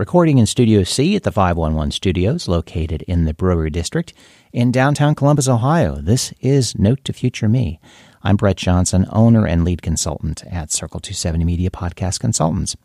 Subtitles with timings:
[0.00, 4.14] Recording in Studio C at the 511 Studios, located in the Brewery District
[4.50, 5.96] in downtown Columbus, Ohio.
[5.96, 7.78] This is Note to Future Me.
[8.22, 12.78] I'm Brett Johnson, owner and lead consultant at Circle 270 Media Podcast Consultants.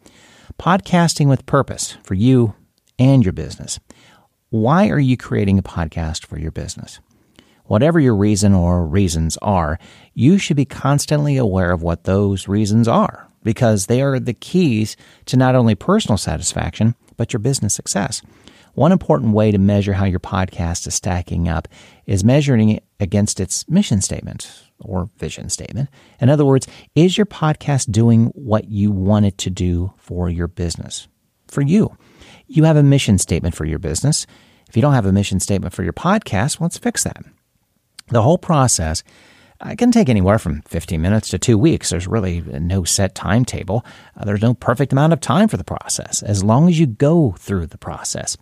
[0.59, 2.54] Podcasting with purpose for you
[3.00, 3.79] and your business.
[4.50, 7.00] Why are you creating a podcast for your business?
[7.63, 9.79] Whatever your reason or reasons are,
[10.13, 14.97] you should be constantly aware of what those reasons are because they are the keys
[15.27, 18.21] to not only personal satisfaction, but your business success.
[18.73, 21.67] One important way to measure how your podcast is stacking up
[22.05, 25.90] is measuring it against its mission statement or vision statement.
[26.20, 30.48] In other words, is your podcast doing what you want it to do for your
[30.48, 31.07] business?
[31.48, 31.95] For you.
[32.48, 34.27] You have a mission statement for your business.
[34.68, 37.23] If you don't have a mission statement for your podcast, let's fix that.
[38.09, 39.04] The whole process
[39.62, 41.90] uh, can take anywhere from 15 minutes to two weeks.
[41.90, 43.86] There's really no set timetable.
[44.18, 47.36] Uh, there's no perfect amount of time for the process, as long as you go
[47.38, 48.38] through the process.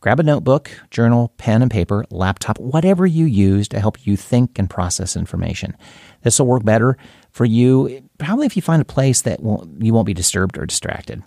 [0.00, 4.58] Grab a notebook, journal, pen and paper, laptop, whatever you use to help you think
[4.58, 5.76] and process information.
[6.22, 6.96] This will work better
[7.30, 10.66] for you, probably if you find a place that won't, you won't be disturbed or
[10.66, 11.22] distracted.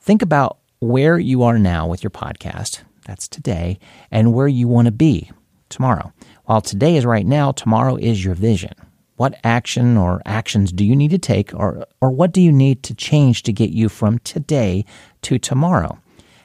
[0.00, 3.78] Think about where you are now with your podcast, that's today,
[4.10, 5.30] and where you want to be
[5.68, 6.12] tomorrow.
[6.44, 8.72] While today is right now, tomorrow is your vision.
[9.16, 12.82] What action or actions do you need to take, or, or what do you need
[12.84, 14.84] to change to get you from today
[15.22, 15.98] to tomorrow?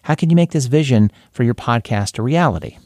[0.04, 2.78] How can you make this vision for your podcast a reality?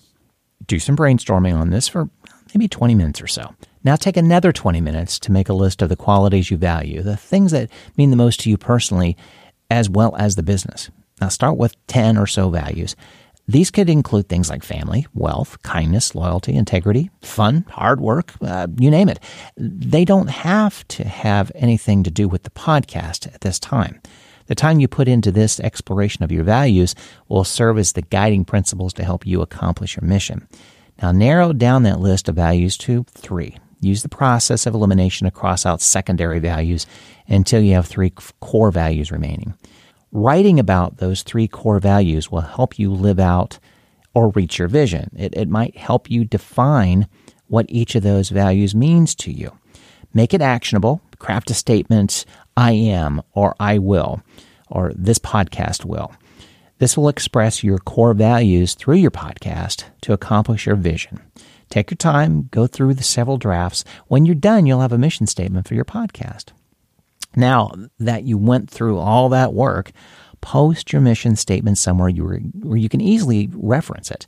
[0.65, 2.09] Do some brainstorming on this for
[2.53, 3.55] maybe 20 minutes or so.
[3.83, 7.17] Now take another 20 minutes to make a list of the qualities you value, the
[7.17, 9.17] things that mean the most to you personally,
[9.69, 10.89] as well as the business.
[11.19, 12.95] Now start with 10 or so values
[13.51, 18.89] these could include things like family, wealth, kindness, loyalty, integrity, fun, hard work, uh, you
[18.89, 19.19] name it.
[19.57, 24.01] They don't have to have anything to do with the podcast at this time.
[24.47, 26.95] The time you put into this exploration of your values
[27.29, 30.47] will serve as the guiding principles to help you accomplish your mission.
[31.01, 33.57] Now, narrow down that list of values to three.
[33.79, 36.85] Use the process of elimination to cross out secondary values
[37.27, 39.55] until you have three core values remaining.
[40.11, 43.59] Writing about those three core values will help you live out
[44.13, 45.09] or reach your vision.
[45.15, 47.07] It, it might help you define
[47.47, 49.57] what each of those values means to you.
[50.13, 51.01] Make it actionable.
[51.19, 52.25] Craft a statement,
[52.57, 54.21] I am, or I will,
[54.69, 56.11] or this podcast will.
[56.79, 61.21] This will express your core values through your podcast to accomplish your vision.
[61.69, 63.85] Take your time, go through the several drafts.
[64.07, 66.47] When you're done, you'll have a mission statement for your podcast.
[67.35, 69.91] Now that you went through all that work,
[70.41, 74.25] post your mission statement somewhere you were, where you can easily reference it.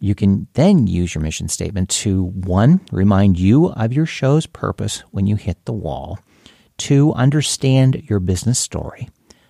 [0.00, 5.04] You can then use your mission statement to one, remind you of your show's purpose
[5.12, 6.18] when you hit the wall.
[6.76, 9.08] Two, understand your business story.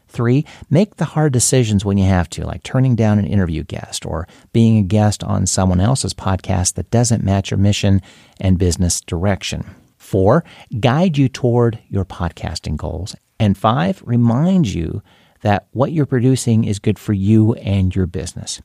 [0.09, 4.05] Three, make the hard decisions when you have to, like turning down an interview guest
[4.05, 8.03] or being a guest on someone else's podcast that doesn't match your mission
[8.39, 9.65] and business direction.
[10.13, 10.45] Four,
[10.79, 13.17] guide you toward your podcasting goals.
[13.41, 15.03] And five, remind you
[15.41, 18.61] that what you're producing is good for you and your business.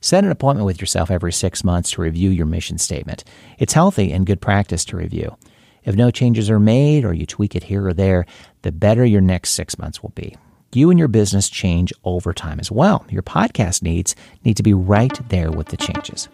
[0.00, 3.22] Set an appointment with yourself every six months to review your mission statement.
[3.58, 5.36] It's healthy and good practice to review.
[5.84, 8.24] If no changes are made or you tweak it here or there,
[8.62, 10.38] the better your next six months will be.
[10.72, 13.04] You and your business change over time as well.
[13.10, 16.30] Your podcast needs need to be right there with the changes.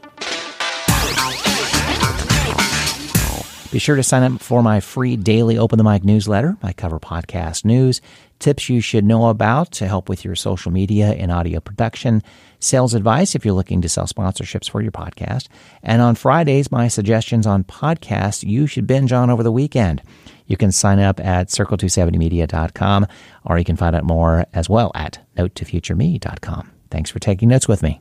[3.71, 6.56] Be sure to sign up for my free daily Open the Mic newsletter.
[6.62, 8.01] I cover podcast news,
[8.39, 12.23] tips you should know about to help with your social media and audio production,
[12.61, 15.49] sales advice if you're looking to sell sponsorships for your podcast,
[15.83, 20.03] and on Fridays, my suggestions on podcasts you should binge on over the weekend.
[20.47, 23.06] You can sign up at circle270media.com
[23.45, 26.71] or you can find out more as well at notetofutureme.com.
[26.91, 28.00] Thanks for taking notes with me.